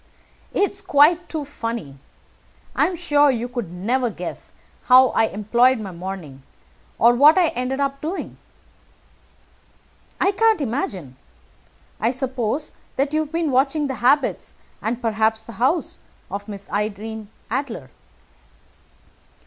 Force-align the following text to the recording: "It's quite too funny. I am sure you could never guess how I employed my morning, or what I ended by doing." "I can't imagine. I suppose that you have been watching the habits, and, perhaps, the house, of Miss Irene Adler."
"It's 0.51 0.81
quite 0.81 1.29
too 1.29 1.45
funny. 1.45 1.99
I 2.75 2.87
am 2.87 2.95
sure 2.95 3.29
you 3.29 3.47
could 3.47 3.71
never 3.71 4.09
guess 4.09 4.51
how 4.85 5.09
I 5.09 5.25
employed 5.25 5.79
my 5.79 5.91
morning, 5.91 6.41
or 6.97 7.13
what 7.13 7.37
I 7.37 7.49
ended 7.49 7.77
by 7.77 7.91
doing." 8.01 8.37
"I 10.19 10.31
can't 10.31 10.59
imagine. 10.59 11.17
I 11.99 12.09
suppose 12.09 12.71
that 12.95 13.13
you 13.13 13.19
have 13.25 13.31
been 13.31 13.51
watching 13.51 13.85
the 13.85 13.93
habits, 14.01 14.55
and, 14.81 14.99
perhaps, 15.03 15.45
the 15.45 15.51
house, 15.61 15.99
of 16.31 16.47
Miss 16.47 16.67
Irene 16.71 17.29
Adler." 17.51 17.91